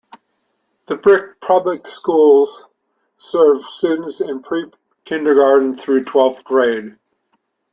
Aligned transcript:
The 0.87 0.95
Brick 0.95 1.39
Public 1.41 1.85
Schools 1.85 2.63
serve 3.17 3.61
students 3.61 4.19
in 4.19 4.41
pre-Kindergarten 4.41 5.77
through 5.77 6.05
twelfth 6.05 6.43
grade. 6.43 6.97